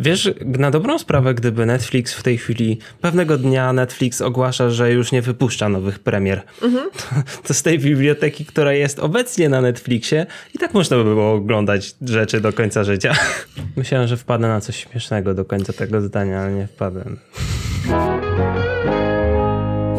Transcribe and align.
Wiesz, 0.00 0.30
na 0.44 0.70
dobrą 0.70 0.98
sprawę, 0.98 1.34
gdyby 1.34 1.66
Netflix 1.66 2.14
w 2.14 2.22
tej 2.22 2.38
chwili, 2.38 2.78
pewnego 3.00 3.38
dnia 3.38 3.72
Netflix 3.72 4.20
ogłasza, 4.20 4.70
że 4.70 4.92
już 4.92 5.12
nie 5.12 5.22
wypuszcza 5.22 5.68
nowych 5.68 5.98
premier, 5.98 6.42
mhm. 6.62 6.90
to, 6.90 7.02
to, 7.48 7.54
z 7.54 7.62
tej 7.62 7.78
biblioteki, 7.78 8.44
która 8.44 8.72
jest 8.72 8.98
obecnie 8.98 9.48
na 9.48 9.60
Netflixie, 9.60 10.26
i 10.54 10.58
tak 10.58 10.74
można 10.74 10.96
by 10.96 11.04
było 11.04 11.32
oglądać 11.32 11.94
rzeczy 12.02 12.40
do 12.40 12.52
końca 12.52 12.84
życia. 12.84 13.14
Myślałem, 13.76 14.08
że 14.08 14.16
wpadnę 14.16 14.48
na 14.48 14.60
coś 14.60 14.76
śmiesznego 14.76 15.34
do 15.34 15.44
końca 15.44 15.72
tego 15.72 16.00
zdania, 16.00 16.40
ale 16.40 16.52
nie 16.52 16.66
wpadłem. 16.66 17.18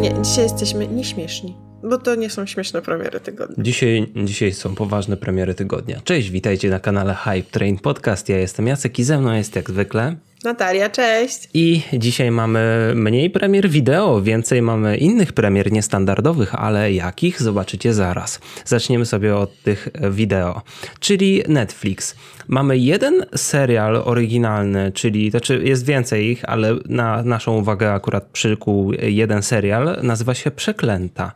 Nie, 0.02 0.14
dzisiaj 0.22 0.44
jesteśmy 0.44 0.88
nieśmieszni. 0.88 1.71
Bo 1.84 1.98
to 1.98 2.16
nie 2.16 2.30
są 2.30 2.46
śmieszne 2.46 2.82
premiery 2.82 3.20
tygodnia. 3.20 3.64
Dzisiaj, 3.64 4.08
dzisiaj 4.16 4.54
są 4.54 4.76
poważne 4.76 5.18
premiery 5.18 5.54
tygodnia. 5.54 6.02
Cześć, 6.04 6.30
witajcie 6.30 6.70
na 6.70 6.80
kanale 6.80 7.16
Hype 7.16 7.52
Train 7.52 7.78
Podcast. 7.80 8.30
Ja 8.30 8.38
jestem 8.38 8.68
Jacek 8.68 9.00
i 9.00 9.04
ze 9.04 9.20
mną 9.20 9.34
jest 9.34 9.56
jak 9.56 9.70
zwykle 9.70 10.16
Natalia, 10.44 10.90
cześć. 10.90 11.50
I 11.54 11.82
dzisiaj 11.94 12.32
mamy 12.32 12.92
mniej 12.96 13.30
premier 13.30 13.70
wideo, 13.70 14.22
więcej 14.22 14.62
mamy 14.62 14.98
innych 14.98 15.34
premier 15.34 15.72
niestandardowych, 15.72 16.56
ale 16.56 16.94
jakich 16.94 17.42
zobaczycie 17.42 17.94
zaraz. 17.94 18.40
Zaczniemy 18.66 19.06
sobie 19.06 19.36
od 19.36 19.62
tych 19.64 19.88
wideo, 20.12 20.62
czyli 21.00 21.44
Netflix. 21.48 22.16
Mamy 22.48 22.78
jeden 22.78 23.26
serial 23.36 24.02
oryginalny, 24.06 24.92
czyli 24.92 25.32
znaczy 25.32 25.62
jest 25.64 25.86
więcej 25.86 26.26
ich, 26.26 26.50
ale 26.50 26.76
na 26.86 27.24
naszą 27.24 27.58
uwagę 27.58 27.94
akurat 27.94 28.26
przykuł 28.26 28.94
jeden 29.02 29.44
serial, 29.44 30.00
nazywa 30.04 30.34
się 30.34 30.52
Przeklęta. 30.52 31.32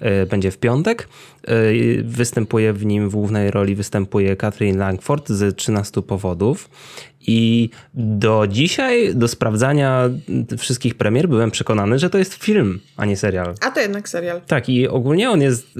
E, 0.00 0.26
będzie 0.26 0.50
w 0.50 0.58
piątek. 0.58 1.08
E, 1.48 1.54
występuje 2.02 2.72
w 2.72 2.86
nim 2.86 3.10
w 3.10 3.12
głównej 3.12 3.50
roli 3.50 3.74
występuje 3.74 4.36
Catherine 4.36 4.78
Langford 4.78 5.28
z 5.28 5.56
13 5.56 6.02
powodów. 6.02 6.70
I 7.20 7.70
do 7.94 8.46
dzisiaj, 8.48 9.14
do 9.14 9.28
sprawdzania 9.28 10.10
wszystkich 10.58 10.94
premier, 10.94 11.28
byłem 11.28 11.50
przekonany, 11.50 11.98
że 11.98 12.10
to 12.10 12.18
jest 12.18 12.34
film, 12.34 12.80
a 12.96 13.04
nie 13.04 13.16
serial. 13.16 13.54
A 13.60 13.70
to 13.70 13.80
jednak 13.80 14.08
serial. 14.08 14.40
Tak, 14.46 14.68
i 14.68 14.88
ogólnie 14.88 15.30
on 15.30 15.42
jest. 15.42 15.74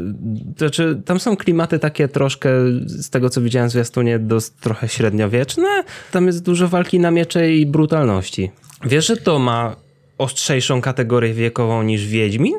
To 0.56 0.58
znaczy, 0.58 1.02
tam 1.04 1.20
są 1.20 1.36
klimaty 1.36 1.78
takie 1.78 2.08
troszkę, 2.08 2.50
z 2.86 3.10
tego 3.10 3.30
co 3.30 3.40
widziałem 3.40 3.68
w 3.68 3.72
zwiastunie, 3.72 4.18
dost, 4.18 4.60
trochę 4.60 4.88
średniowieczne. 4.88 5.84
Tam 6.12 6.26
jest 6.26 6.42
dużo 6.42 6.68
walki 6.68 7.00
na 7.00 7.10
miecze 7.10 7.52
i 7.52 7.66
brutalności. 7.66 8.50
Wiesz, 8.84 9.06
że 9.06 9.16
to 9.16 9.38
ma 9.38 9.76
ostrzejszą 10.18 10.80
kategorię 10.80 11.34
wiekową 11.34 11.82
niż 11.82 12.06
Wiedźmin? 12.06 12.54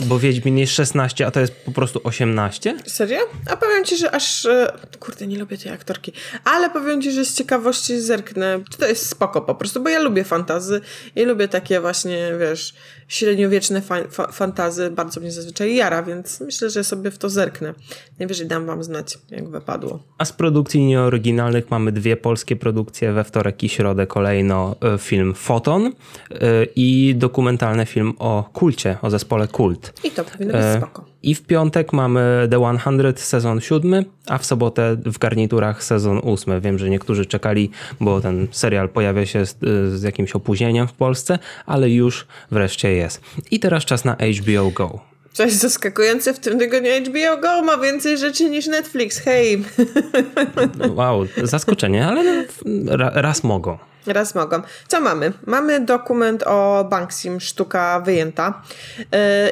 Bo 0.00 0.18
Wiedźmin 0.18 0.58
jest 0.58 0.72
16, 0.72 1.26
a 1.26 1.30
to 1.30 1.40
jest 1.40 1.52
po 1.52 1.72
prostu 1.72 2.00
18? 2.04 2.76
Serio? 2.86 3.18
A 3.50 3.56
powiem 3.56 3.84
ci, 3.84 3.96
że 3.96 4.10
aż... 4.10 4.46
E, 4.46 4.72
kurde, 5.00 5.26
nie 5.26 5.38
lubię 5.38 5.58
tej 5.58 5.72
aktorki. 5.72 6.12
Ale 6.44 6.70
powiem 6.70 7.02
ci, 7.02 7.12
że 7.12 7.24
z 7.24 7.34
ciekawości 7.34 8.00
zerknę. 8.00 8.60
To 8.78 8.86
jest 8.86 9.08
spoko 9.08 9.40
po 9.40 9.54
prostu, 9.54 9.82
bo 9.82 9.88
ja 9.88 9.98
lubię 9.98 10.24
fantazy 10.24 10.80
i 11.16 11.24
lubię 11.24 11.48
takie 11.48 11.80
właśnie, 11.80 12.32
wiesz, 12.40 12.74
średniowieczne 13.08 13.82
fa 13.82 13.96
fa 14.10 14.32
fantazy. 14.32 14.90
Bardzo 14.90 15.20
mnie 15.20 15.32
zazwyczaj 15.32 15.74
jara, 15.74 16.02
więc 16.02 16.40
myślę, 16.40 16.70
że 16.70 16.84
sobie 16.84 17.10
w 17.10 17.18
to 17.18 17.28
zerknę. 17.28 17.74
Najwyżej 18.18 18.46
dam 18.46 18.66
wam 18.66 18.84
znać, 18.84 19.18
jak 19.30 19.48
wypadło. 19.48 20.02
A 20.18 20.24
z 20.24 20.32
produkcji 20.32 20.86
nieoryginalnych 20.86 21.70
mamy 21.70 21.92
dwie 21.92 22.16
polskie 22.16 22.56
produkcje. 22.56 23.12
We 23.12 23.24
wtorek 23.24 23.62
i 23.62 23.68
środę 23.68 24.06
kolejno 24.06 24.76
e, 24.82 24.98
film 24.98 25.34
Foton 25.34 25.86
e, 25.86 25.92
i 26.76 27.14
dokumentalny 27.16 27.86
film 27.86 28.14
o 28.18 28.50
kulcie, 28.52 28.96
o 29.02 29.10
zespole 29.10 29.48
Kult. 29.48 29.87
I 30.04 30.10
to 30.10 30.24
powinno 30.24 30.52
być 30.52 30.62
e, 30.62 30.76
spoko. 30.76 31.04
I 31.22 31.34
w 31.34 31.42
piątek 31.42 31.92
mamy 31.92 32.48
The 32.50 32.78
100 32.78 33.22
sezon 33.22 33.60
siódmy, 33.60 34.04
a 34.26 34.38
w 34.38 34.46
sobotę 34.46 34.96
w 35.06 35.18
garniturach 35.18 35.84
sezon 35.84 36.18
ósmy. 36.18 36.60
Wiem, 36.60 36.78
że 36.78 36.90
niektórzy 36.90 37.26
czekali, 37.26 37.70
bo 38.00 38.20
ten 38.20 38.48
serial 38.50 38.88
pojawia 38.88 39.26
się 39.26 39.46
z, 39.46 39.56
z 39.98 40.02
jakimś 40.02 40.32
opóźnieniem 40.32 40.88
w 40.88 40.92
Polsce, 40.92 41.38
ale 41.66 41.90
już 41.90 42.26
wreszcie 42.50 42.92
jest. 42.92 43.20
I 43.50 43.60
teraz 43.60 43.84
czas 43.84 44.04
na 44.04 44.16
HBO 44.16 44.70
Go. 44.70 45.00
Coś 45.32 45.52
zaskakujące 45.52 46.34
w 46.34 46.38
tym 46.38 46.58
tygodniu 46.58 46.90
HBO 47.06 47.42
Go 47.42 47.62
ma 47.62 47.78
więcej 47.78 48.18
rzeczy 48.18 48.50
niż 48.50 48.66
Netflix. 48.66 49.18
Hej! 49.18 49.64
Wow, 50.94 51.26
zaskoczenie, 51.42 52.06
ale 52.06 52.44
no, 52.64 52.96
raz 52.96 53.44
mogą. 53.44 53.78
Raz 54.08 54.34
mogą. 54.34 54.62
Co 54.88 55.00
mamy? 55.00 55.32
Mamy 55.46 55.80
dokument 55.80 56.42
o 56.46 56.86
Banksim, 56.90 57.40
sztuka 57.40 58.00
wyjęta. 58.00 58.62
Yy, 58.98 59.06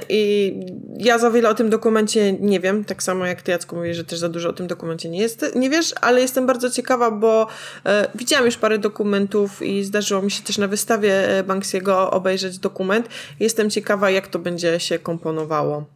I 0.09 0.55
ja 0.99 1.19
za 1.19 1.31
wiele 1.31 1.49
o 1.49 1.55
tym 1.55 1.71
dokumencie 1.71 2.33
nie 2.33 2.61
wiem, 2.61 2.84
tak 2.84 3.03
samo 3.03 3.27
jak 3.27 3.43
ty 3.43 3.53
Jacku 3.53 3.77
mówisz, 3.77 3.97
że 3.97 4.05
też 4.05 4.19
za 4.19 4.28
dużo 4.28 4.49
o 4.49 4.53
tym 4.53 4.66
dokumencie 4.66 5.09
nie, 5.09 5.19
jest, 5.19 5.55
nie 5.55 5.71
wiesz, 5.71 5.95
ale 6.00 6.21
jestem 6.21 6.47
bardzo 6.47 6.71
ciekawa, 6.71 7.11
bo 7.11 7.47
yy, 7.84 7.91
widziałam 8.15 8.47
już 8.47 8.56
parę 8.56 8.78
dokumentów 8.78 9.62
i 9.62 9.84
zdarzyło 9.84 10.22
mi 10.22 10.31
się 10.31 10.43
też 10.43 10.59
na 10.59 10.69
wystawie 10.69 11.28
yy, 11.37 11.43
Banksiego 11.43 12.11
obejrzeć 12.11 12.59
dokument. 12.59 13.09
Jestem 13.41 13.71
ciekawa, 13.71 14.11
jak 14.11 14.28
to 14.28 14.39
będzie 14.39 14.81
się 14.81 14.99
komponowało 14.99 15.96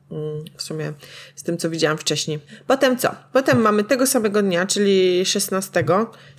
w 0.56 0.62
sumie 0.62 0.93
z 1.37 1.43
tym, 1.43 1.59
co 1.59 1.71
widziałam 1.71 1.98
wcześniej. 1.98 2.41
Potem 2.66 2.98
co? 2.98 3.15
Potem 3.32 3.60
mamy 3.60 3.84
tego 3.84 4.06
samego 4.06 4.43
dnia, 4.43 4.66
czyli 4.66 5.26
16. 5.26 5.84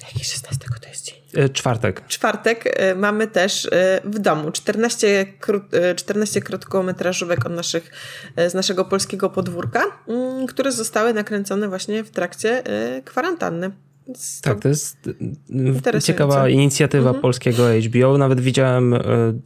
Jaki 0.04 0.26
16 0.26 0.66
to 0.82 0.90
jest 0.90 1.06
dzień? 1.06 1.22
E, 1.36 1.50
czwartek. 1.50 2.08
Czwartek 2.08 2.64
e, 2.66 2.96
mamy 2.96 3.28
też 3.28 3.66
e, 3.66 4.02
w 4.04 4.20
domu 4.20 4.52
14, 4.52 5.26
krót, 5.40 5.64
14 5.96 6.42
krótkometrażówek 6.42 7.46
od 7.46 7.52
naszych, 7.52 7.92
z 8.48 8.54
naszego 8.54 8.86
polskiego 8.86 9.30
podwórka, 9.30 9.84
mm, 10.08 10.48
które 10.48 10.72
zostały 10.72 11.14
nakręcone 11.14 11.68
właśnie 11.68 12.04
w 12.04 12.10
trakcie 12.10 12.64
kwarantanny. 13.06 13.72
Tak, 14.42 14.60
to 14.60 14.68
jest 14.68 14.98
ciekawa 16.04 16.50
inicjatywa 16.50 17.10
mhm. 17.10 17.22
polskiego 17.22 17.64
HBO. 17.88 18.18
Nawet 18.18 18.42
widziałem 18.42 18.96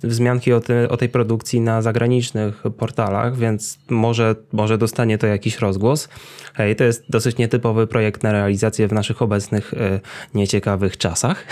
wzmianki 0.03 0.53
o, 0.53 0.61
o 0.89 0.97
tej 0.97 1.09
produkcji 1.09 1.61
na 1.61 1.81
zagranicznych 1.81 2.63
portalach, 2.77 3.37
więc 3.37 3.79
może, 3.89 4.35
może 4.51 4.77
dostanie 4.77 5.17
to 5.17 5.27
jakiś 5.27 5.59
rozgłos. 5.59 6.09
Hej, 6.53 6.75
to 6.75 6.83
jest 6.83 7.03
dosyć 7.09 7.37
nietypowy 7.37 7.87
projekt 7.87 8.23
na 8.23 8.31
realizację 8.31 8.87
w 8.87 8.93
naszych 8.93 9.21
obecnych 9.21 9.73
e, 9.73 9.99
nieciekawych 10.33 10.97
czasach. 10.97 11.45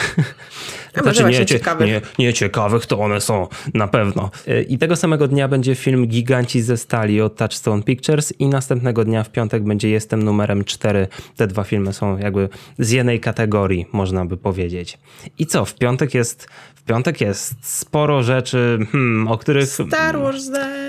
A 0.95 1.01
znaczy, 1.01 1.23
nie, 1.23 1.45
ciekawych. 1.45 1.87
Nie, 1.87 2.01
nieciekawych 2.25 2.85
to 2.85 2.99
one 2.99 3.21
są 3.21 3.47
na 3.73 3.87
pewno. 3.87 4.31
E, 4.47 4.61
I 4.61 4.77
tego 4.77 4.95
samego 4.95 5.27
dnia 5.27 5.47
będzie 5.47 5.75
film 5.75 6.07
Giganci 6.07 6.61
ze 6.61 6.77
stali 6.77 7.21
od 7.21 7.35
Touchstone 7.35 7.83
Pictures 7.83 8.33
i 8.39 8.47
następnego 8.47 9.05
dnia 9.05 9.23
w 9.23 9.31
piątek 9.31 9.63
będzie 9.63 9.89
Jestem 9.89 10.23
numerem 10.23 10.63
4. 10.63 11.07
Te 11.35 11.47
dwa 11.47 11.63
filmy 11.63 11.93
są 11.93 12.17
jakby 12.17 12.49
z 12.79 12.91
jednej 13.03 13.19
kategorii, 13.19 13.85
można 13.91 14.25
by 14.25 14.37
powiedzieć. 14.37 14.97
I 15.37 15.45
co, 15.45 15.65
w 15.65 15.75
piątek 15.75 16.13
jest, 16.13 16.47
w 16.75 16.83
piątek 16.83 17.21
jest 17.21 17.55
sporo 17.61 18.23
rzeczy, 18.23 18.77
hmm, 18.91 19.27
o 19.27 19.37
których... 19.37 19.69
Star 19.69 20.19
Wars 20.19 20.49
Day! 20.49 20.82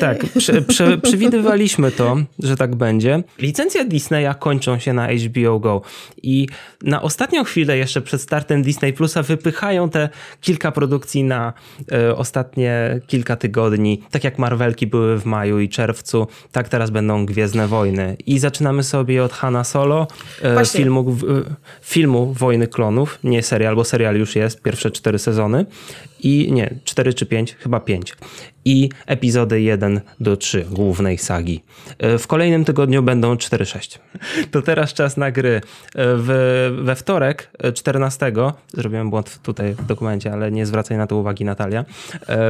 Tak, 0.00 0.26
prze, 0.38 0.62
prze, 0.62 0.98
przewidywaliśmy 0.98 1.90
to, 1.90 2.16
że 2.38 2.56
tak 2.56 2.74
będzie. 2.76 3.22
Licencje 3.38 3.84
Disneya 3.84 4.34
kończą 4.38 4.78
się 4.78 4.92
na 4.92 5.08
HBO 5.08 5.58
Go 5.58 5.82
i 6.22 6.46
na 6.82 7.02
ostatnią 7.02 7.44
chwilę 7.44 7.78
jeszcze 7.78 8.00
przed 8.00 8.22
startem 8.22 8.62
Disney 8.62 8.92
Plusa 8.92 9.22
wypychają 9.22 9.90
te 9.90 10.08
kilka 10.40 10.72
produkcji 10.72 11.24
na 11.24 11.52
e, 11.92 12.16
ostatnie 12.16 13.00
kilka 13.06 13.36
tygodni. 13.36 14.02
Tak 14.10 14.24
jak 14.24 14.38
Marvelki 14.38 14.86
były 14.86 15.18
w 15.18 15.24
maju 15.24 15.58
i 15.58 15.68
czerwcu, 15.68 16.26
tak 16.52 16.68
teraz 16.68 16.90
będą 16.90 17.26
Gwiezdne 17.26 17.68
Wojny. 17.68 18.16
I 18.26 18.38
zaczynamy 18.38 18.82
sobie 18.82 19.24
od 19.24 19.32
Hanna 19.32 19.64
Solo, 19.64 20.06
e, 20.42 20.64
filmu, 20.66 21.16
filmu 21.82 22.32
Wojny 22.32 22.68
Klonów, 22.68 23.18
nie 23.24 23.42
serial, 23.42 23.76
bo 23.76 23.84
serial 23.84 24.16
już 24.16 24.36
jest, 24.36 24.62
pierwsze 24.62 24.90
cztery 24.90 25.18
sezony. 25.18 25.66
I 26.22 26.52
nie, 26.52 26.74
cztery 26.84 27.14
czy 27.14 27.26
pięć, 27.26 27.54
chyba 27.54 27.80
pięć 27.80 28.16
i 28.64 28.88
epizody 29.06 29.60
1 29.60 30.00
do 30.20 30.36
3 30.36 30.66
głównej 30.70 31.18
sagi. 31.18 31.62
E, 31.98 32.18
w 32.18 32.26
kolejnym 32.26 32.64
tygodniu 32.64 33.02
będą 33.02 33.34
4-6. 33.34 33.98
To 34.50 34.62
teraz 34.62 34.94
czas 34.94 35.16
na 35.16 35.30
gry. 35.30 35.54
E, 35.56 35.60
w, 35.94 36.80
we 36.82 36.96
wtorek 36.96 37.50
14, 37.74 38.26
e, 38.26 38.52
zrobiłem 38.72 39.10
błąd 39.10 39.38
tutaj 39.42 39.74
w 39.74 39.86
dokumencie, 39.86 40.32
ale 40.32 40.52
nie 40.52 40.66
zwracaj 40.66 40.98
na 40.98 41.06
to 41.06 41.16
uwagi 41.16 41.44
Natalia, 41.44 41.84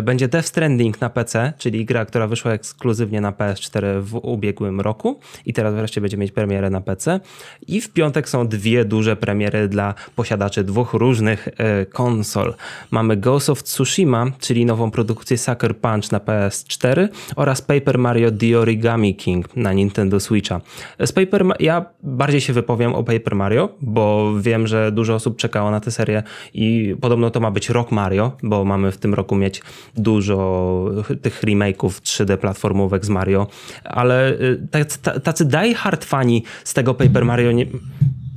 będzie 0.03 0.29
Death 0.29 0.49
Stranding 0.49 1.01
na 1.01 1.11
PC, 1.11 1.53
czyli 1.59 1.85
gra, 1.85 2.05
która 2.05 2.27
wyszła 2.27 2.53
ekskluzywnie 2.53 3.21
na 3.21 3.33
PS4 3.33 4.01
w 4.01 4.15
ubiegłym 4.15 4.81
roku 4.81 5.21
i 5.47 5.53
teraz 5.53 5.75
wreszcie 5.75 6.01
będzie 6.01 6.17
mieć 6.17 6.33
premierę 6.33 6.71
na 6.71 6.81
PC. 6.81 7.21
I 7.69 7.81
w 7.81 7.91
piątek 7.93 8.29
są 8.29 8.49
dwie 8.49 8.85
duże 8.85 9.17
premiery 9.17 9.69
dla 9.69 9.95
posiadaczy 10.17 10.65
dwóch 10.65 10.93
różnych 10.95 11.49
konsol. 11.93 12.55
Mamy 12.91 13.17
Ghost 13.17 13.51
of 13.51 13.60
Tsushima, 13.63 14.27
czyli 14.41 14.67
nową 14.67 14.91
produkcję 14.91 15.39
Sucker 15.39 15.77
Punch 15.77 16.01
Punch 16.01 16.13
na 16.13 16.19
PS4 16.19 17.09
oraz 17.37 17.63
Paper 17.63 17.99
Mario 17.99 18.31
The 18.31 18.59
Origami 18.59 19.15
King 19.15 19.57
na 19.57 19.73
Nintendo 19.73 20.21
Switcha. 20.21 20.61
Z 21.01 21.13
Paper 21.13 21.45
Ma 21.45 21.55
ja 21.61 21.85
bardziej 22.03 22.41
się 22.41 22.53
wypowiem 22.53 22.95
o 22.95 23.05
Paper 23.05 23.37
Mario, 23.37 23.69
bo 23.81 24.33
wiem, 24.41 24.67
że 24.67 24.93
dużo 24.93 25.15
osób 25.15 25.37
czekało 25.37 25.71
na 25.71 25.81
tę 25.81 25.91
serię 25.91 26.23
i 26.55 26.97
podobno 27.01 27.31
to 27.31 27.41
ma 27.41 27.51
być 27.51 27.71
rok 27.71 27.93
Mario, 27.93 28.33
bo 28.43 28.65
mamy 28.65 28.93
w 28.93 28.99
tym 28.99 29.15
roku 29.15 29.37
mieć 29.37 29.63
dużo 29.97 30.87
tych 31.23 31.43
remake'ów 31.43 31.91
3D 31.91 32.37
platformówek 32.37 33.05
z 33.05 33.09
Mario, 33.09 33.47
ale 33.85 34.33
y, 34.33 34.69
tacy, 34.71 34.99
tacy 35.21 35.45
die 35.45 35.75
hard 35.75 36.05
fani 36.05 36.45
z 36.65 36.75
tego 36.75 36.95
Paper 36.95 37.25
Mario 37.25 37.53
nie 37.53 37.67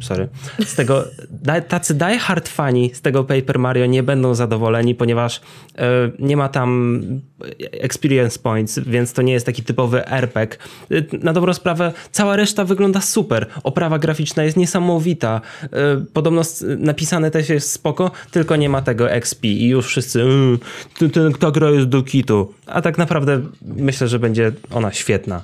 sorry, 0.03 0.27
z 0.65 0.75
tego, 0.75 1.05
tacy 1.67 1.93
die 1.93 2.19
hard 2.19 2.49
fani 2.49 2.91
z 2.93 3.01
tego 3.01 3.23
Paper 3.23 3.59
Mario 3.59 3.85
nie 3.85 4.03
będą 4.03 4.35
zadowoleni, 4.35 4.95
ponieważ 4.95 5.41
e, 5.77 6.11
nie 6.19 6.37
ma 6.37 6.49
tam 6.49 7.01
experience 7.71 8.39
points, 8.39 8.79
więc 8.79 9.13
to 9.13 9.21
nie 9.21 9.33
jest 9.33 9.45
taki 9.45 9.63
typowy 9.63 10.07
RPG. 10.07 10.57
Na 11.21 11.33
dobrą 11.33 11.53
sprawę 11.53 11.93
cała 12.11 12.35
reszta 12.35 12.65
wygląda 12.65 13.01
super. 13.01 13.47
Oprawa 13.63 13.99
graficzna 13.99 14.43
jest 14.43 14.57
niesamowita. 14.57 15.41
E, 15.63 15.69
podobno 16.13 16.41
napisane 16.77 17.31
też 17.31 17.49
jest 17.49 17.71
spoko, 17.71 18.11
tylko 18.31 18.55
nie 18.55 18.69
ma 18.69 18.81
tego 18.81 19.11
XP 19.11 19.45
i 19.45 19.67
już 19.67 19.87
wszyscy 19.87 20.25
yy, 21.01 21.09
ta 21.39 21.51
gra 21.51 21.69
jest 21.69 21.87
do 21.87 22.03
kitu. 22.03 22.53
A 22.65 22.81
tak 22.81 22.97
naprawdę 22.97 23.41
myślę, 23.61 24.07
że 24.07 24.19
będzie 24.19 24.51
ona 24.71 24.91
świetna. 24.91 25.43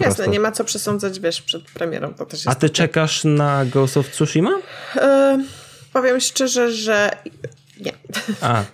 Jasne, 0.00 0.28
nie 0.28 0.40
ma 0.40 0.52
co 0.52 0.64
przesądzać, 0.64 1.20
wiesz, 1.20 1.42
przed 1.42 1.62
premierą. 1.64 2.14
To 2.14 2.26
też 2.26 2.46
A 2.46 2.54
ty 2.54 2.60
takie... 2.60 2.74
czekasz 2.74 3.24
na 3.24 3.64
Ghost 3.64 3.96
of 3.96 4.10
Tsushima? 4.10 4.50
Yy, 4.94 5.02
powiem 5.92 6.20
szczerze, 6.20 6.72
że 6.72 7.10
nie. 7.80 7.92
A. 8.40 8.64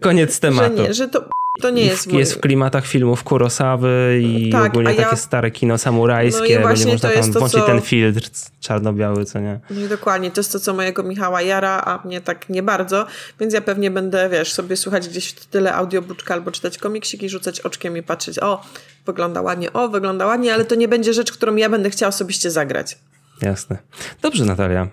Koniec 0.00 0.40
tematu. 0.40 0.76
Że 0.76 0.82
nie, 0.82 0.94
że 0.94 1.08
to 1.08 1.28
to 1.60 1.70
nie 1.70 1.84
jest 1.84 2.06
mój... 2.06 2.18
Jest 2.18 2.34
w 2.34 2.40
klimatach 2.40 2.86
filmów 2.86 3.24
Kurosawy 3.24 4.20
i 4.22 4.50
tak, 4.50 4.70
ogólnie 4.70 4.94
ja... 4.94 5.04
takie 5.04 5.16
stare 5.16 5.50
kino 5.50 5.78
samurajskie, 5.78 6.60
no 6.60 6.68
bo 6.68 6.74
nie 6.74 6.86
można 6.86 7.10
tam 7.10 7.32
włączyć 7.32 7.60
co... 7.60 7.66
ten 7.66 7.80
filtr 7.80 8.30
czarno-biały, 8.60 9.24
co 9.24 9.38
nie? 9.38 9.60
No 9.70 9.88
dokładnie, 9.88 10.30
to 10.30 10.40
jest 10.40 10.52
to, 10.52 10.60
co 10.60 10.74
mojego 10.74 11.02
Michała 11.02 11.42
jara, 11.42 11.82
a 11.86 12.06
mnie 12.06 12.20
tak 12.20 12.48
nie 12.48 12.62
bardzo, 12.62 13.06
więc 13.40 13.54
ja 13.54 13.60
pewnie 13.60 13.90
będę, 13.90 14.28
wiesz, 14.28 14.52
sobie 14.52 14.76
słuchać 14.76 15.08
gdzieś 15.08 15.28
w 15.28 15.46
tyle 15.46 15.74
audiobuczka 15.74 16.34
albo 16.34 16.50
czytać 16.50 16.78
komiksiki, 16.78 17.28
rzucać 17.28 17.60
oczkiem 17.60 17.96
i 17.96 18.02
patrzeć, 18.02 18.38
o, 18.38 18.62
wygląda 19.06 19.42
ładnie, 19.42 19.72
o, 19.72 19.88
wygląda 19.88 20.26
ładnie, 20.26 20.54
ale 20.54 20.64
to 20.64 20.74
nie 20.74 20.88
będzie 20.88 21.12
rzecz, 21.12 21.32
którą 21.32 21.56
ja 21.56 21.68
będę 21.68 21.90
chciała 21.90 22.08
osobiście 22.08 22.50
zagrać. 22.50 22.98
Jasne. 23.42 23.78
Dobrze, 24.22 24.44
Natalia. 24.44 24.88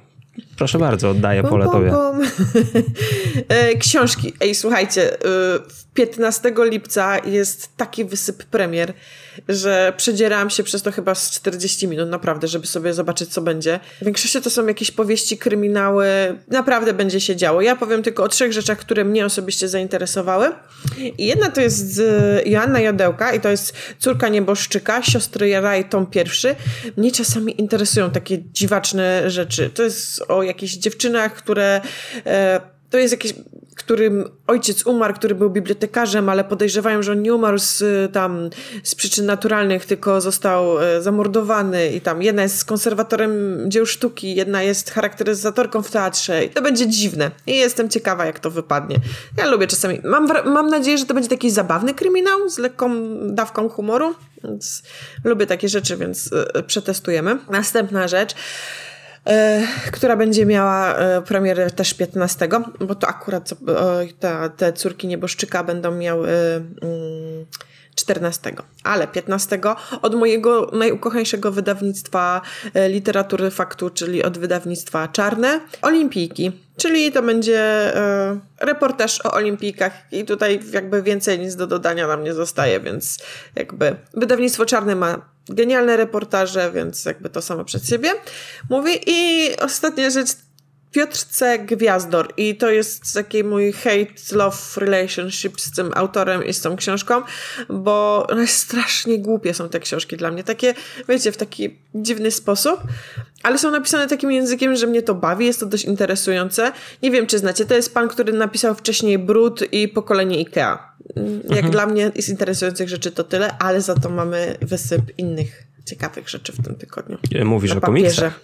Proszę 0.59 0.79
bardzo, 0.79 1.09
oddaję 1.09 1.43
pole 1.43 1.65
tobie. 1.65 1.93
E, 3.49 3.77
książki. 3.77 4.33
Ej, 4.39 4.55
słuchajcie, 4.55 5.17
15 5.93 6.49
y, 6.49 6.69
lipca 6.69 7.17
jest 7.25 7.77
taki 7.77 8.05
wysyp 8.05 8.43
premier 8.43 8.93
że 9.47 9.93
przedzierałam 9.97 10.49
się 10.49 10.63
przez 10.63 10.81
to 10.81 10.91
chyba 10.91 11.15
z 11.15 11.31
40 11.31 11.87
minut, 11.87 12.09
naprawdę, 12.09 12.47
żeby 12.47 12.67
sobie 12.67 12.93
zobaczyć, 12.93 13.29
co 13.29 13.41
będzie. 13.41 13.79
W 14.01 14.05
większości 14.05 14.41
to 14.41 14.49
są 14.49 14.67
jakieś 14.67 14.91
powieści, 14.91 15.37
kryminały, 15.37 16.07
naprawdę 16.47 16.93
będzie 16.93 17.19
się 17.19 17.35
działo. 17.35 17.61
Ja 17.61 17.75
powiem 17.75 18.03
tylko 18.03 18.23
o 18.23 18.29
trzech 18.29 18.53
rzeczach, 18.53 18.77
które 18.77 19.05
mnie 19.05 19.25
osobiście 19.25 19.69
zainteresowały. 19.69 20.51
I 21.17 21.25
jedna 21.25 21.51
to 21.51 21.61
jest 21.61 21.93
z 21.93 22.01
Joanna 22.47 22.79
Jodełka 22.79 23.33
i 23.33 23.39
to 23.39 23.49
jest 23.49 23.73
Córka 23.99 24.29
Nieboszczyka, 24.29 25.03
Siostry 25.03 25.49
Jaraj, 25.49 25.89
tom 25.89 26.05
pierwszy. 26.05 26.55
Mnie 26.97 27.11
czasami 27.11 27.61
interesują 27.61 28.11
takie 28.11 28.37
dziwaczne 28.51 29.29
rzeczy. 29.29 29.69
To 29.69 29.83
jest 29.83 30.21
o 30.27 30.43
jakichś 30.49 30.73
dziewczynach, 30.73 31.33
które... 31.33 31.81
E, 32.25 32.61
to 32.89 32.97
jest 32.97 33.11
jakieś 33.13 33.33
którym 33.79 34.29
ojciec 34.47 34.85
umarł, 34.85 35.13
który 35.13 35.35
był 35.35 35.49
bibliotekarzem, 35.49 36.29
ale 36.29 36.43
podejrzewają, 36.43 37.03
że 37.03 37.11
on 37.11 37.21
nie 37.21 37.33
umarł 37.33 37.57
z, 37.57 37.83
tam, 38.13 38.49
z 38.83 38.95
przyczyn 38.95 39.25
naturalnych, 39.25 39.85
tylko 39.85 40.21
został 40.21 40.79
e, 40.79 41.01
zamordowany 41.01 41.89
i 41.89 42.01
tam 42.01 42.21
jedna 42.21 42.43
jest 42.43 42.65
konserwatorem 42.65 43.63
dzieł 43.67 43.85
sztuki, 43.85 44.35
jedna 44.35 44.63
jest 44.63 44.91
charakteryzatorką 44.91 45.81
w 45.81 45.91
teatrze 45.91 46.45
i 46.45 46.49
to 46.49 46.61
będzie 46.61 46.87
dziwne 46.87 47.31
i 47.47 47.57
jestem 47.57 47.89
ciekawa, 47.89 48.25
jak 48.25 48.39
to 48.39 48.51
wypadnie. 48.51 48.95
Ja 49.37 49.47
lubię 49.47 49.67
czasami, 49.67 49.99
mam, 50.03 50.27
mam 50.45 50.67
nadzieję, 50.67 50.97
że 50.97 51.05
to 51.05 51.13
będzie 51.13 51.29
taki 51.29 51.51
zabawny 51.51 51.93
kryminał 51.93 52.49
z 52.49 52.57
lekką 52.57 52.89
dawką 53.27 53.69
humoru, 53.69 54.15
więc 54.43 54.83
lubię 55.23 55.47
takie 55.47 55.69
rzeczy, 55.69 55.97
więc 55.97 56.33
e, 56.33 56.63
przetestujemy. 56.63 57.37
Następna 57.49 58.07
rzecz, 58.07 58.35
E, 58.35 58.88
która 59.91 60.15
będzie 60.15 60.45
miała 60.45 60.95
e, 60.95 61.21
premierę 61.21 61.69
też 61.69 61.93
15, 61.93 62.49
bo 62.79 62.95
to 62.95 63.07
akurat 63.07 63.53
ta, 64.19 64.49
te 64.49 64.73
córki 64.73 65.07
nieboszczyka 65.07 65.63
będą 65.63 65.95
miały 65.95 66.29
14, 68.09 68.49
mm, 68.49 68.63
ale 68.83 69.07
15 69.07 69.59
od 70.01 70.15
mojego 70.15 70.71
najukochańszego 70.73 71.51
wydawnictwa 71.51 72.41
e, 72.73 72.89
literatury 72.89 73.51
faktu, 73.51 73.89
czyli 73.89 74.23
od 74.23 74.37
wydawnictwa 74.37 75.07
Czarne, 75.07 75.59
Olimpijki. 75.81 76.51
Czyli 76.77 77.11
to 77.11 77.21
będzie 77.21 77.93
reportaż 78.59 79.25
o 79.25 79.31
olimpijkach 79.31 79.93
i 80.11 80.25
tutaj 80.25 80.59
jakby 80.71 81.03
więcej 81.03 81.39
nic 81.39 81.55
do 81.55 81.67
dodania 81.67 82.07
nam 82.07 82.23
nie 82.23 82.33
zostaje, 82.33 82.79
więc 82.79 83.17
jakby 83.55 83.95
wydawnictwo 84.13 84.65
Czarne 84.65 84.95
ma 84.95 85.21
genialne 85.49 85.97
reportaże, 85.97 86.71
więc 86.71 87.05
jakby 87.05 87.29
to 87.29 87.41
samo 87.41 87.65
przed 87.65 87.87
siebie 87.87 88.11
mówi. 88.69 88.91
I 89.07 89.49
ostatnia 89.61 90.09
rzecz, 90.09 90.29
Piotr 90.91 91.17
C. 91.17 91.59
Gwiazdor 91.59 92.33
i 92.37 92.55
to 92.55 92.69
jest 92.69 93.13
taki 93.13 93.43
mój 93.43 93.73
hate-love 93.73 94.77
relationship 94.77 95.61
z 95.61 95.71
tym 95.71 95.91
autorem 95.95 96.45
i 96.45 96.53
z 96.53 96.61
tą 96.61 96.75
książką, 96.75 97.21
bo 97.69 98.27
one 98.29 98.47
strasznie 98.47 99.19
głupie 99.19 99.53
są 99.53 99.69
te 99.69 99.79
książki 99.79 100.17
dla 100.17 100.31
mnie. 100.31 100.43
Takie, 100.43 100.73
wiecie, 101.09 101.31
w 101.31 101.37
taki 101.37 101.79
dziwny 101.95 102.31
sposób, 102.31 102.79
ale 103.43 103.57
są 103.57 103.71
napisane 103.71 104.07
takim 104.07 104.31
językiem, 104.31 104.75
że 104.75 104.87
mnie 104.87 105.01
to 105.01 105.15
bawi, 105.15 105.45
jest 105.45 105.59
to 105.59 105.65
dość 105.65 105.85
interesujące. 105.85 106.71
Nie 107.03 107.11
wiem, 107.11 107.27
czy 107.27 107.39
znacie, 107.39 107.65
to 107.65 107.75
jest 107.75 107.93
pan, 107.93 108.07
który 108.07 108.33
napisał 108.33 108.75
wcześniej 108.75 109.19
Brud 109.19 109.73
i 109.73 109.87
Pokolenie 109.87 110.41
Ikea. 110.41 110.89
Jak 111.43 111.65
mhm. 111.65 111.71
dla 111.71 111.85
mnie 111.85 112.11
z 112.19 112.29
interesujących 112.29 112.89
rzeczy 112.89 113.11
to 113.11 113.23
tyle, 113.23 113.57
ale 113.57 113.81
za 113.81 113.95
to 113.95 114.09
mamy 114.09 114.57
wysyp 114.61 115.01
innych 115.17 115.68
ciekawych 115.85 116.29
rzeczy 116.29 116.53
w 116.53 116.63
tym 116.63 116.75
tygodniu. 116.75 117.17
E, 117.35 117.45
mówisz 117.45 117.71
o 117.71 117.81
komiksach. 117.81 118.39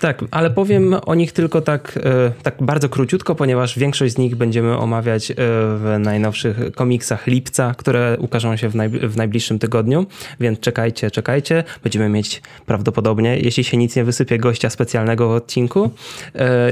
Tak, 0.00 0.24
ale 0.30 0.50
powiem 0.50 0.96
o 1.06 1.14
nich 1.14 1.32
tylko 1.32 1.60
tak, 1.60 1.98
e, 2.04 2.32
tak 2.42 2.54
bardzo 2.60 2.88
króciutko, 2.88 3.34
ponieważ 3.34 3.78
większość 3.78 4.14
z 4.14 4.18
nich 4.18 4.36
będziemy 4.36 4.78
omawiać 4.78 5.30
e, 5.30 5.34
w 5.36 5.96
najnowszych 5.98 6.56
komiksach 6.74 7.26
lipca, 7.26 7.74
które 7.78 8.16
ukażą 8.18 8.56
się 8.56 8.68
w, 8.68 8.74
naj, 8.74 8.88
w 8.88 9.16
najbliższym 9.16 9.58
tygodniu, 9.58 10.06
więc 10.40 10.60
czekajcie, 10.60 11.10
czekajcie. 11.10 11.64
Będziemy 11.82 12.08
mieć 12.08 12.42
prawdopodobnie, 12.66 13.38
jeśli 13.38 13.64
się 13.64 13.76
nic 13.76 13.96
nie 13.96 14.04
wysypie, 14.04 14.38
gościa 14.38 14.70
specjalnego 14.70 15.28
w 15.28 15.32
odcinku. 15.32 15.90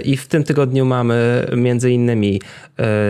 I 0.05 0.17
w 0.17 0.27
tym 0.27 0.45
tygodniu 0.45 0.85
mamy 0.85 1.47
między 1.57 1.91
innymi 1.91 2.41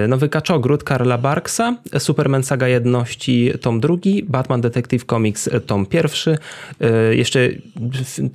Nowy 0.09 0.29
Kaczogród 0.29 0.85
Karla 0.85 1.19
Barksa, 1.19 1.77
Superman 1.99 2.43
Saga 2.43 2.69
Jedności 2.69 3.53
tom 3.61 3.81
drugi, 3.81 4.23
Batman 4.23 4.61
Detective 4.61 5.05
Comics 5.05 5.51
tom 5.67 5.87
pierwszy, 5.87 6.39
jeszcze 7.13 7.49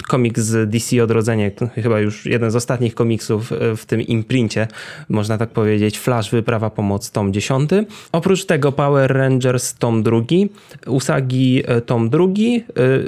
komiks 0.07 0.41
z 0.41 0.69
DC 0.69 1.03
Odrodzenie, 1.03 1.51
chyba 1.75 1.99
już 1.99 2.25
jeden 2.25 2.51
z 2.51 2.55
ostatnich 2.55 2.95
komiksów 2.95 3.51
e, 3.51 3.75
w 3.75 3.85
tym 3.85 4.01
imprincie, 4.01 4.67
można 5.09 5.37
tak 5.37 5.49
powiedzieć, 5.49 5.99
Flash 5.99 6.31
Wyprawa 6.31 6.69
Pomoc, 6.69 7.11
tom 7.11 7.33
10. 7.33 7.69
Oprócz 8.11 8.45
tego 8.45 8.71
Power 8.71 9.13
Rangers, 9.13 9.73
tom 9.73 10.03
drugi, 10.03 10.49
Usagi, 10.87 11.63
e, 11.65 11.81
tom 11.81 12.09
drugi, 12.09 12.63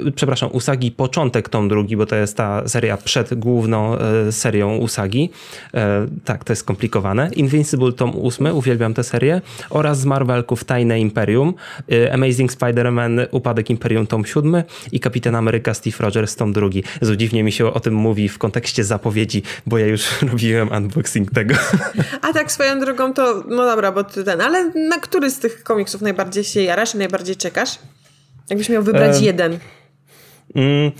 e, 0.06 0.10
przepraszam, 0.12 0.50
Usagi 0.52 0.90
Początek, 0.90 1.48
tom 1.48 1.68
drugi, 1.68 1.96
bo 1.96 2.06
to 2.06 2.16
jest 2.16 2.36
ta 2.36 2.68
seria 2.68 2.96
przed 2.96 3.34
główną 3.34 3.96
serią 4.30 4.76
Usagi. 4.76 5.30
Tak, 6.24 6.44
to 6.44 6.52
jest 6.52 6.62
skomplikowane. 6.62 7.30
Invincible, 7.36 7.92
tom 7.92 8.16
ósmy, 8.16 8.54
uwielbiam 8.54 8.94
tę 8.94 9.04
serię, 9.04 9.40
oraz 9.70 10.00
z 10.00 10.04
Marvelków 10.04 10.64
Tajne 10.64 11.00
Imperium, 11.00 11.54
Amazing 12.12 12.52
Spider-Man, 12.52 13.26
Upadek 13.30 13.70
Imperium, 13.70 14.06
tom 14.06 14.24
siódmy 14.24 14.64
i 14.92 15.00
Kapitan 15.00 15.36
Ameryka 15.38 15.74
Steve 15.74 15.96
Rogers 16.00 16.36
tom 16.36 16.52
drugi. 16.52 16.84
Jezu, 17.00 17.16
dziwnie 17.16 17.44
mi 17.44 17.52
się 17.52 17.66
o 17.66 17.80
tym 17.80 17.94
mówi 17.94 18.28
w 18.28 18.38
kontekście 18.38 18.84
zapowiedzi, 18.84 19.42
bo 19.66 19.78
ja 19.78 19.86
już 19.86 20.08
robiłem 20.32 20.72
unboxing 20.72 21.30
tego. 21.30 21.54
A 22.28 22.32
tak 22.32 22.52
swoją 22.52 22.80
drogą 22.80 23.14
to, 23.14 23.44
no 23.48 23.66
dobra, 23.66 23.92
bo 23.92 24.04
ty 24.04 24.24
ten, 24.24 24.40
ale 24.40 24.70
na 24.88 24.98
który 25.00 25.30
z 25.30 25.38
tych 25.38 25.62
komiksów 25.62 26.00
najbardziej 26.00 26.44
się 26.44 26.62
jarasz 26.62 26.94
i 26.94 26.98
najbardziej 26.98 27.36
czekasz? 27.36 27.78
Jakbyś 28.50 28.68
miał 28.68 28.82
wybrać 28.82 29.22
e... 29.22 29.24
jeden. 29.24 29.58
Mm, 30.54 30.92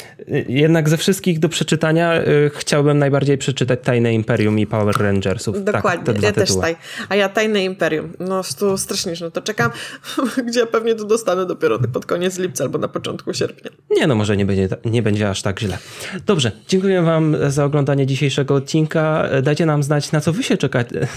jednak 0.49 0.88
ze 0.88 0.97
wszystkich 0.97 1.38
do 1.38 1.49
przeczytania 1.49 2.23
y, 2.23 2.50
chciałbym 2.55 2.99
najbardziej 2.99 3.38
przeczytać 3.38 3.81
Tajne 3.83 4.14
Imperium 4.14 4.59
i 4.59 4.67
Power 4.67 4.97
Rangersów. 4.97 5.55
Tak, 5.55 5.64
Dokładnie, 5.64 6.14
tak, 6.14 6.23
ja 6.23 6.33
też 6.33 6.57
taj. 6.57 6.76
A 7.09 7.17
ja 7.17 7.28
Tajne 7.28 7.64
Imperium. 7.64 8.12
No 8.19 8.43
to 8.59 8.78
strasznie, 8.78 9.12
no 9.21 9.31
to 9.31 9.43
czekam, 9.43 9.71
gdzie 10.49 10.67
pewnie 10.67 10.95
to 10.95 11.05
dostanę 11.05 11.47
dopiero 11.47 11.78
pod 11.78 12.07
koniec 12.07 12.38
lipca 12.38 12.64
albo 12.64 12.78
na 12.78 12.88
początku 12.88 13.35
sierpnia. 13.35 13.71
Nie 13.90 14.07
no, 14.07 14.14
może 14.14 14.37
nie 14.37 14.47
będzie, 14.47 14.69
nie 14.85 15.02
będzie 15.02 15.31
aż 15.31 15.43
tak 15.43 15.61
źle. 15.61 15.78
Dobrze, 16.26 16.52
dziękuję 16.69 17.02
wam 17.02 17.37
za 17.49 17.64
oglądanie 17.64 18.07
dzisiejszego 18.07 18.55
odcinka. 18.55 19.28
Dajcie 19.43 19.67
nam 19.67 19.83
znać, 19.83 20.12
na 20.12 20.21
co 20.21 20.33
wy 20.33 20.43
się 20.43 20.57
czekacie. 20.57 21.00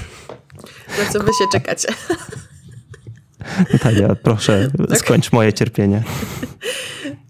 Na 0.99 1.13
co 1.13 1.19
wy 1.19 1.25
się 1.25 1.45
czekacie. 1.51 1.87
Natalia, 3.73 4.15
proszę, 4.15 4.71
tak? 4.89 4.97
skończ 4.97 5.31
moje 5.31 5.53
cierpienie. 5.53 6.03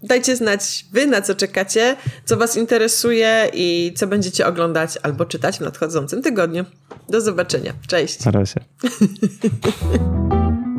Dajcie 0.02 0.36
znać 0.36 0.86
wy, 0.92 1.06
na 1.06 1.22
co 1.22 1.34
czekacie, 1.34 1.96
co 2.24 2.36
was 2.36 2.56
interesuje 2.56 3.50
i 3.52 3.92
co 3.96 4.06
będziecie 4.06 4.46
oglądać 4.46 4.98
albo 5.02 5.24
czytać 5.24 5.58
w 5.58 5.60
nadchodzącym 5.60 6.22
tygodniu. 6.22 6.64
Do 7.08 7.20
zobaczenia. 7.20 7.72
Cześć. 7.88 8.24
Na 8.24 8.30
razie. 8.30 8.60